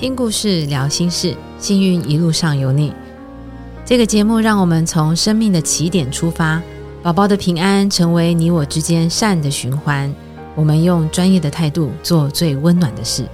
[0.00, 2.92] 听故事，聊心事，幸运一路上有你。
[3.84, 6.62] 这个节目让我们从生命的起点出发，
[7.02, 10.14] 宝宝的平安成为你我之间善的循环。
[10.54, 13.24] 我们用专业的态度做最温暖的事。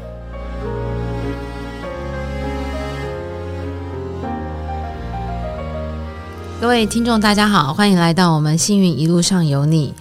[6.59, 9.93] 各位听众，大家好，欢迎来到我们幸运一路上有你。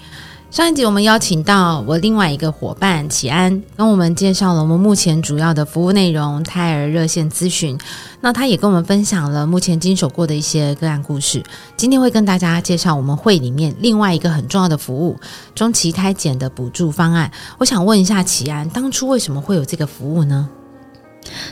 [0.53, 7.75] 上一集我们邀请到我另外一个伙伴启安，跟我们介绍了我们目前主要的服务内容——胎儿热线咨询。
[8.21, 11.41] 那他也跟我们分享了目前经手过的一些个案故事。
[11.75, 15.19] 今天会跟大家介绍我们会里面另外一个很重要的服务——
[15.55, 17.31] 中期胎检的补助方案。
[17.57, 20.47] 我想问一下启安，当初为什么会有这个服务呢？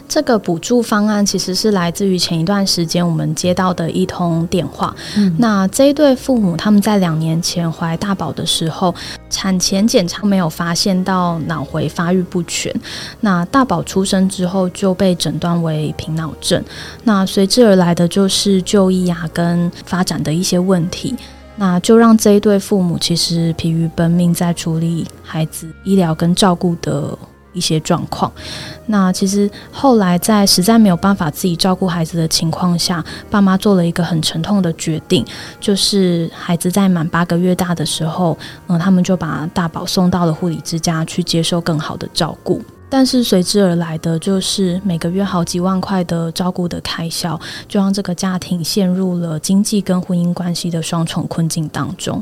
[0.07, 4.95] 这个补助方案其实是来自于前一段时间我们接到的一通电话。
[5.17, 8.93] 嗯，那这一对父母他们在两年前怀大宝的时候，
[9.29, 12.73] 产前检查没有发现到脑回发育不全。
[13.21, 16.63] 那大宝出生之后就被诊断为平脑症。
[17.03, 21.15] 那随之而来的就是就医啊跟发展的一些问题。
[21.57, 27.17] 那就让这一对父母其实疲于奔命在处理孩子医疗跟照顾的。
[27.53, 28.31] 一些状况，
[28.85, 35.25] 那其实后来在实在没有办法自己照顾孩子的情况下，爸妈做了一个很沉痛的决定，
[35.59, 42.61] 就是孩子在满八个月大的时候，嗯，他们就把大宝送到了护理之家去接受更好的照顾。
[42.91, 47.39] 但是随之而来的就是每个月好几万块的照顾的开销，
[47.69, 52.21] 就让这个家庭陷入了经济跟婚姻关系的双重困境当中。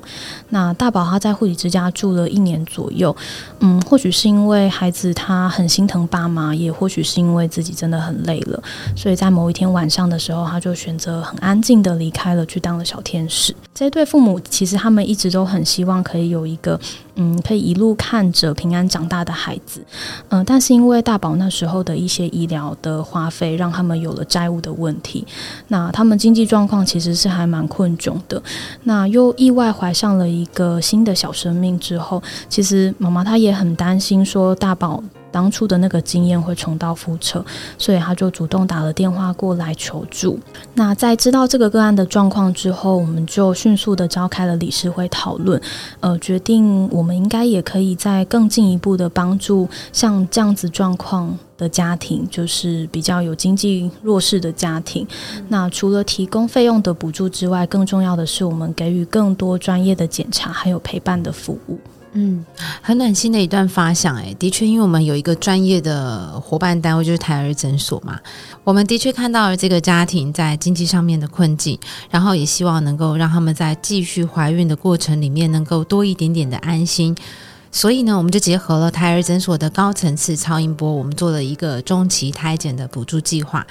[0.49, 3.13] 那大宝他在护理之家住了一年左右，
[3.61, 8.61] 嗯，或许是因为孩子他很心疼爸妈，也或许是因为自己真的很累了，
[8.95, 13.55] 所以在某一天晚上的时候，他就选择很安静的离开了，去当了小天使。
[13.73, 16.79] 这对父母其实他们一直都很希望可以有一个。
[17.21, 19.83] 嗯，可以一路看着平安长大的孩子，
[20.29, 25.27] 嗯，但是因为大宝那时候的一些医疗的花费，让他们有了债务的问题，
[25.67, 28.41] 那他们经济状况其实是还蛮困窘的。
[28.83, 35.03] 那又意外怀上了一个新的小生命之后，其实妈妈她也很担心，说大宝。
[35.31, 37.43] 当初的那个经验会重蹈覆辙，
[37.77, 40.39] 所以他就主动打了电话过来求助。
[40.73, 45.61] 那在知道这个个案的状况之后，我们就迅速的召开了理事会讨论，
[45.99, 55.05] 呃，决定我们应该也可以在更进一步的帮助像这样子状况的家庭，就是比较有经济弱势的家庭。
[55.49, 61.77] 那除了提供费用的补助之外，更重要的是我们给予更多专业的检查还有陪伴的服务。
[62.13, 62.43] 嗯，
[62.81, 68.19] 很暖心的一段发想，哎，的确，因为我们有一个专业的伙伴单位，就是胎儿诊所嘛，
[68.63, 71.77] 我们的确看到了这个家庭在经济上面的困境，
[72.09, 77.15] 然后也希望能够让他们在继续怀孕的过程里面能够多一点点的安心，
[77.71, 83.65] 所以呢，我们就结合了胎儿诊所的高层次超音波，我们做了一个中期胎检的补助计划。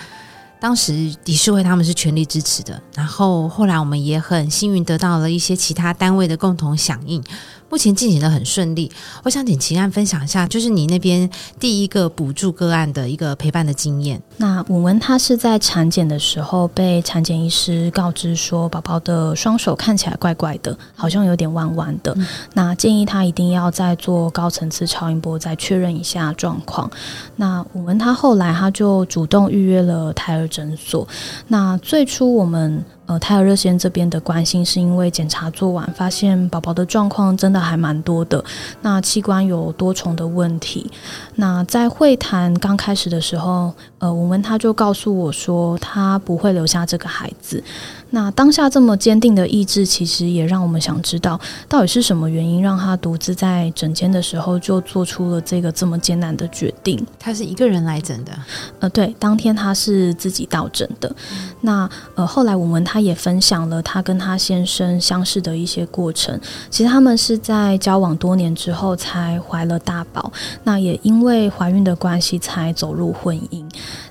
[0.60, 0.92] 当时
[1.24, 7.22] 理事会他们是全力支持的，然后后来我们也很幸运得到了一些其他单位的共同响应。
[7.70, 8.90] 目前进行的很顺利，
[9.22, 11.28] 我想请秦安分享一下，就是你那边
[11.60, 14.20] 第一个补助个案的一个陪伴的经验。
[14.38, 22.16] 那文文他是在产检的时候被产检医师告知说，宝宝的双手看起来怪怪的，好像有点弯弯的。
[22.54, 26.90] 那建议他一定要再做高层次超音波，再确认一下状况。
[27.36, 31.06] 那我们他后来他就主动预约了胎儿诊所。
[31.48, 32.84] 那最初我们。
[33.08, 38.44] 呃，胎儿热线这边的关心是因为检查做完，发现宝宝的状况真的还蛮多的，
[38.82, 40.90] 那器官有多重的问题。
[41.36, 47.64] 那在会谈刚开始的时候，呃，我们他就告诉我说，他不会留下这个孩子。
[48.10, 51.38] 那当下这么坚定的意志，其实也让我们想知道，
[51.68, 56.98] 到底是什么原因让他独自在诊间的时候就做出了这个这么艰难的决定？
[57.18, 58.32] 他是一个人来诊的，
[58.80, 61.14] 呃，对，当天他是自己到诊的。
[61.60, 66.38] 那呃，后来我们他也分享了他跟他先生相识的一些过程。
[66.70, 70.32] 其实他们是在交往多年之后才怀了大宝，
[70.64, 73.62] 那也因为怀孕的关系才走入婚姻。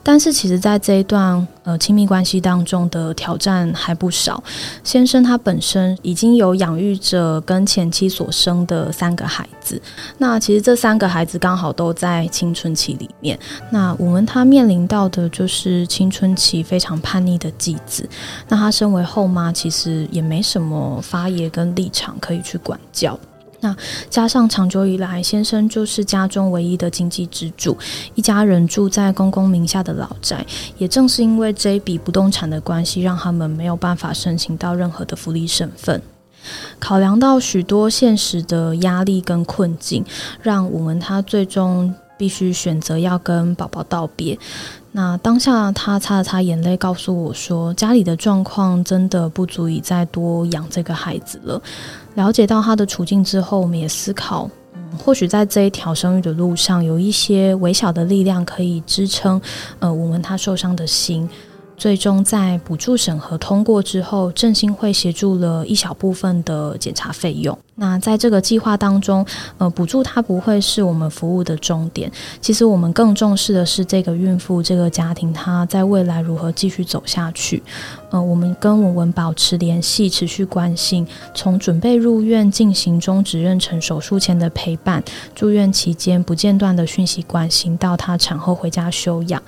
[0.07, 3.57] 但是其实，在这一段呃亲密关系当中的挑战。
[3.73, 4.41] 还不少，
[4.83, 9.81] 先生他本身已经有养育着跟前妻所生的三个孩子，
[10.17, 13.37] 那其实这三个孩子刚好都在青春期里面，
[13.69, 18.07] 那我们他面临到的就是青春期非常叛逆的继子，
[18.47, 23.19] 那他身为后妈，其实也没什么发言跟立场可以去管教。
[23.59, 23.75] 那
[24.09, 27.75] 加上长久以来，先生就是家中唯一的经济支柱，
[28.13, 30.45] 一家人住在公公名下的老宅，
[30.77, 36.01] 也正是因为这一笔不动产的关系，让他们没有办法申请到任何的福利省份。
[36.79, 40.05] 考量到许多现实的压力跟困境，
[40.41, 44.37] 让我们他最终必须选择要跟宝宝道别。
[44.91, 51.61] 那当下他擦了擦眼泪，告诉我说，家里的状况真的不足以再多养这个孩子了。
[52.17, 54.49] 了解到他的处境之后，我们也思考，
[54.97, 59.39] 或许在这一条生育的路上，有一些微小的力量可以支撑，
[59.77, 61.29] 呃，我们他受伤的心。
[61.77, 67.55] 最终在补助审核通过之后，振兴会协助了一小部分的检查费用。
[67.79, 69.23] 那在这个计划当中，
[69.59, 72.11] 呃，补助它不会是我们服务的终点。
[72.41, 77.61] 其实我们更重视的是这个孕妇、这个家庭，她在未来如何继续走下去。
[78.09, 85.03] 呃，我们跟文文保持联系，持续关心，从准备入院进行中止妊娠手术前的陪伴，
[85.35, 89.39] 住院期间不间断的讯息关心，到她产后回家休养。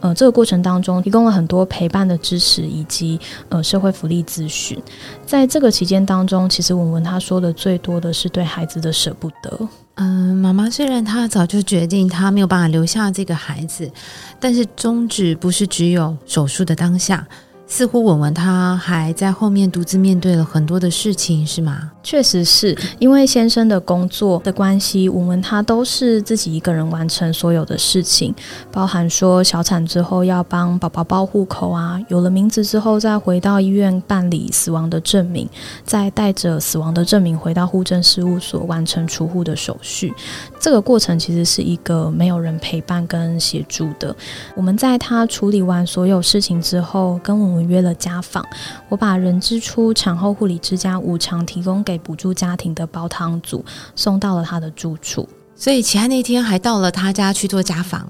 [0.00, 3.18] 呃，这个过程当中提供了很多陪伴的支持，以及
[3.48, 4.78] 呃社会福利咨询。
[5.24, 9.68] 在这个期间当中，其实文文她说的最多的是对孩子的舍不得。
[9.94, 13.90] 嗯，妈妈虽然她早就决定她没有办法留下这个孩子，
[14.38, 17.26] 但是终止不是只有手术的当下。
[17.68, 21.92] 似乎文文她还在后面独自面对了很多的事情，是吗？
[22.02, 28.34] 确实是因为先生的工作的关系，文文她都是自己一个人完成所有的事情，
[28.72, 35.46] 包含说小产之后要帮宝宝报户口啊，有了名字之后再回到医院办理死亡的证明，
[35.84, 40.12] 再带着死亡的证明回到户政事务所完成出户的手续。
[40.58, 44.16] 这个过程其实是一个没有人陪伴跟协助的。
[44.54, 48.44] 我们在他处理完所有事情之后，跟文约了家访，
[48.88, 53.64] 我把人之初产后护理之家无偿提供给补助家庭的煲汤组
[53.94, 58.08] 送到了他的住处，所以齐安那天还到了他家去做家访。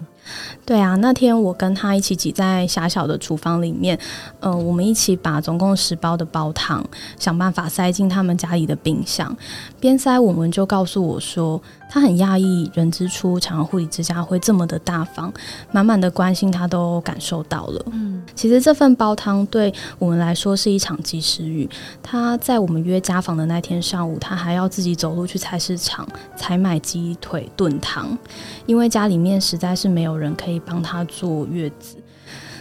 [0.64, 3.98] 对啊，那天我跟他一起挤在狭小的厨房里面，
[4.40, 6.84] 呃，我们一起把总共十包的煲汤
[7.18, 9.36] 想办法塞进他们家里的冰箱，
[9.80, 11.60] 边塞我们就告诉我说。
[11.90, 15.32] 他很讶异，人之初产后护理之家会这么的大方，
[15.72, 17.82] 满满的关心，他都感受到了。
[17.92, 21.66] 嗯，其实这份煲汤对我们来说是一场及时雨。
[22.02, 28.18] 他在我们约家访的那天上午，他还要自己走路去菜市场采买鸡腿炖汤，
[28.66, 31.96] 因为家里面实在是没有人可以帮他坐月子。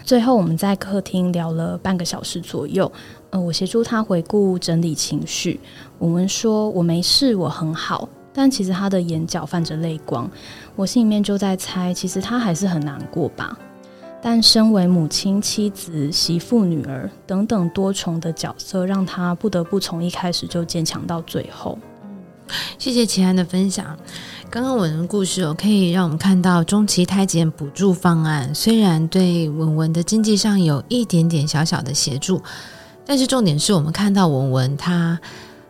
[0.04, 2.90] 最后我们在客厅聊了半个小时左右，
[3.32, 5.60] 呃，我协助他回顾整理情绪。
[5.98, 8.08] 我们说我没事，我很好。
[8.32, 10.30] 但其实他的眼角泛着泪光，
[10.76, 13.58] 我心里面就在猜，其实他还是很难过吧。
[14.22, 21.78] 但身为母亲、妻子、媳妇、女儿等等多重的角色，让他不得不从一开始就坚强到最后。
[22.78, 23.98] 谢谢齐安的分享。
[24.50, 32.42] 刚刚文文故事哦，可以让我们看到中期胎检补助方案虽然对文文的经济上有一点点小小的协助，
[33.06, 35.20] 但是重点是我们看到文文他。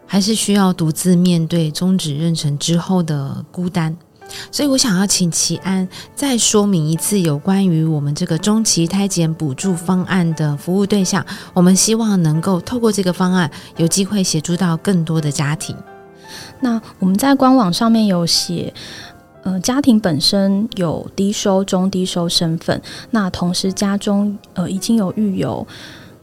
[0.09, 3.93] 还是需要独自面对终止妊娠之后的孤单，
[4.49, 5.85] 所以我想要请齐安
[6.15, 11.25] 再说明一次有关于我们这个中期胎检补助方案的服务对象。
[11.53, 15.75] 我们希望能够透过这个方案，有机会协助到更多的家庭。
[16.61, 18.73] 那我们在官网上面有写，
[19.43, 22.81] 呃，家庭本身有低收、中低收身份，
[23.11, 25.65] 那同时家中呃已经有育有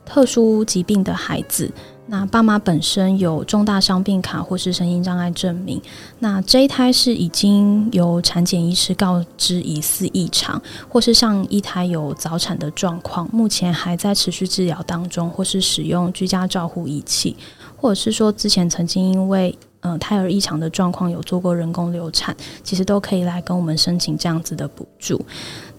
[0.04, 1.70] 特殊疾病的孩子。
[2.06, 5.80] 那爸妈本身有重大伤病卡或是身心障碍证明，
[6.18, 17.34] 那这一胎是已经由产检医师告知疑似异常，或是上一胎有早产的状况，目前还在持续治疗当中，或是使用居家照护仪器，
[17.74, 25.24] 或者是说之前曾经因为 呃胎儿异常的状况有做过人工流产，其实都可以来跟我们申请这样子的补助。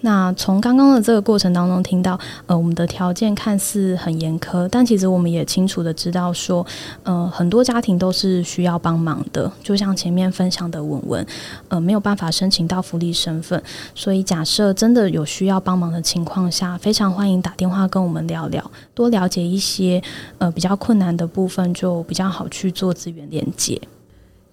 [0.02, 6.64] 那从刚刚的这个过程当中听到，呃，我们的条件看似很严苛，但其实我们也清楚的知道说，
[7.02, 9.52] 呃，很多家庭都是需要帮忙的。
[9.64, 11.26] 就像前面分享的文文，
[11.70, 13.60] 呃，没有办法申请到福利身份，
[13.96, 20.00] 所以假设真的有需要帮忙的情况下，非常欢迎打电话跟我们聊聊，多了解一些
[20.38, 23.82] 呃比较困难的部分，就比较好去做资源连接。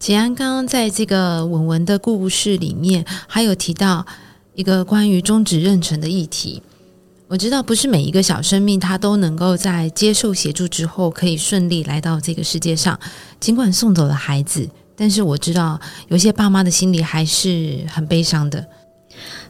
[0.02, 4.04] 吉安刚刚在这个文文的故事里面，还有提到。
[4.54, 6.60] 一个关于终止妊娠的议题，
[7.28, 12.98] 我知道不是每一个小生命他都能够在接受协助之后可以顺利来到这个世界上。
[13.40, 18.66] 尽管送走了孩子，但是我知道有些爸妈的心里还是很悲伤的。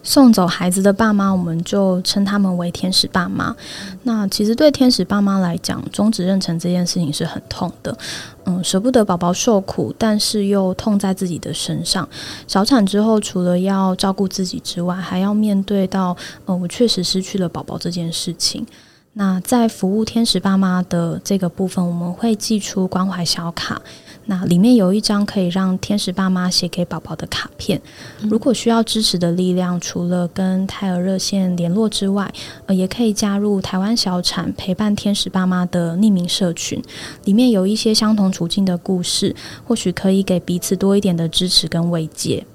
[0.03, 3.55] 送走孩子的爸妈，我们就称他们为天使爸妈。
[4.03, 7.97] 那其实对天使爸妈来讲，终止妊娠这件事情是很痛的。
[8.45, 12.09] 嗯，舍不得宝宝受苦，但是又痛在自己的身上。
[12.49, 16.17] 小产之后，除了要照顾自己之外，还要面对到，
[16.47, 18.67] 呃，我确实失去了宝宝这件事情。
[19.15, 23.81] 那在服务天使爸妈的这个部分，我们会寄出关怀小卡。
[24.27, 27.81] 那里面有一张可以让天使爸妈写给宝宝的卡片。
[28.23, 32.33] 如果需要支持的力量，除了跟胎儿热线联络之外，
[32.67, 36.83] 呃，也可以加入台湾小产陪伴天使爸妈的匿名社群，
[37.25, 42.47] 里面有一些相同处境的故事，或许可以给彼此多一点的支持跟慰藉。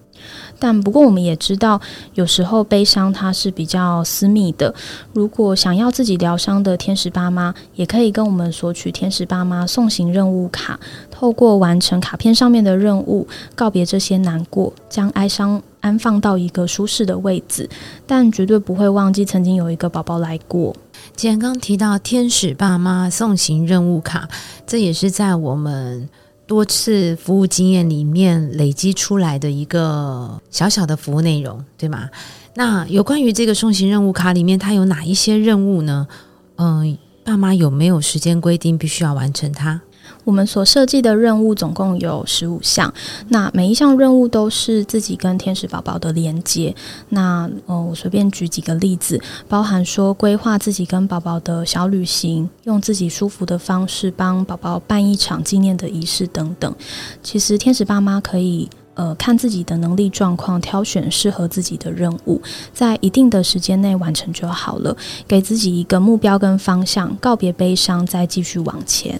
[0.59, 1.79] 但不过，我们也知道，
[2.15, 4.73] 有时候悲伤它是比较私密的。
[5.13, 10.79] 如果想要自己疗伤的天使爸妈，也可以跟我们索取天使爸妈送行任务卡，
[11.11, 17.69] 透过完成卡片上面的任务，告别这些难过，将哀伤安放到一个舒适的位置，
[18.05, 20.75] 但绝对不会忘记曾经有一个宝宝来过。
[21.15, 24.27] 既然刚提到天使爸妈送行任务卡，
[24.65, 26.09] 这也是在我们。
[26.47, 32.09] 多次服务经验里面累积出来的一个小小的服务内容，对吗？
[32.55, 36.07] 那有关于这个送行任务卡里面，它有哪一些任务呢？
[36.55, 39.79] 嗯，爸妈有没有时间规定必须要完成它？
[40.27, 42.93] 我们所设计的任务总共有十五项，
[43.29, 46.75] 那每一项任务都是自己跟天使宝宝的连接。
[47.07, 56.75] 那呃，我随便举几个例子，包含说规划自己跟宝宝的小旅行，用自己舒服的方式帮宝宝办一场纪念的仪式等等。
[57.23, 62.41] 其实天使爸妈可以呃看自己的能力状况，挑选适合自己的任务，
[62.73, 64.93] 在一定的时间内完成就好了。
[65.25, 69.17] 给自己一个目标跟方向，告别悲伤，再继续往前。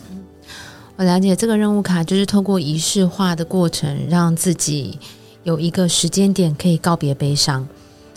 [0.98, 4.98] 我了解这个任务卡，就是透过仪式化的过程，让自己
[5.44, 7.68] 有一个时间点可以告别悲伤。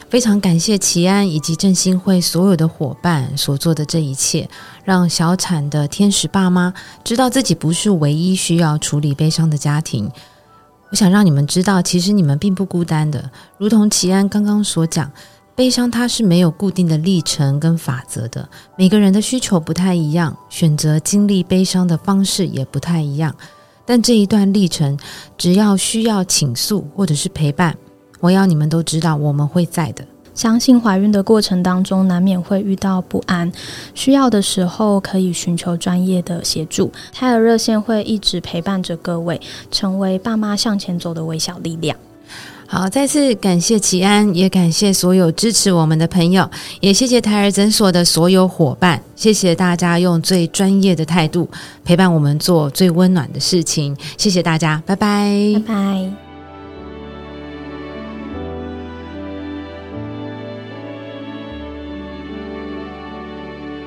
[0.08, 4.48] 非常感谢齐安以及振兴会所有的伙伴所做的这一切，
[4.82, 6.72] 让小产的天使爸妈
[7.04, 10.10] 知道自己不是唯一需要处理悲伤的家庭。
[10.88, 15.12] 我想让你们知道，其实你们并不孤单的，如同齐安刚刚所讲。
[15.54, 23.34] 悲伤它是没有固定的历程跟法则的，每个人的需求不太一样，选择经历悲伤的方式也不太一样。
[23.84, 24.98] 但这一段历程，
[25.36, 27.76] 只要需要倾诉或者是陪伴，
[28.20, 30.04] 我要你们都知道我们会在的。
[30.32, 33.52] 相信怀孕的过程当中，难免会遇到不安，
[33.94, 36.90] 需要的时候可以寻求专业的协助。
[37.12, 39.38] 胎儿热线会一直陪伴着各位，
[39.70, 41.94] 成为爸妈向前走的微小力量。
[42.72, 46.48] 好，再次感谢齐安，也感谢所有支持我们的朋友，
[46.78, 51.50] 也谢谢胎儿诊所的所有伙伴，谢谢大家用最专业的态度
[51.84, 56.12] 陪伴我们做最温暖的事情，谢谢大家，拜拜，拜拜。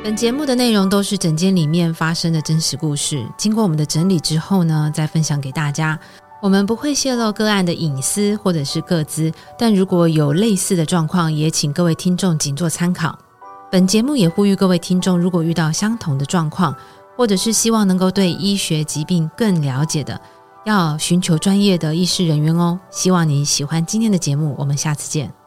[0.03, 5.97] 本节目的内容都是诊间里面发生的真实故事，经过我们的整理之后呢，再分享给大家。
[6.43, 13.17] 我们不会泄露个案的隐私或者是个资，但如果有类似的状况，也请各位听众仅做参考。
[13.71, 16.75] 本节目也呼吁各位听众，如果遇到相同的状况，
[17.15, 20.19] 或者是希望能够对医学疾病更了解的，
[20.65, 22.77] 要寻求专业的医师人员哦。
[22.91, 25.42] 希望你喜欢今天的节目，我们下次见。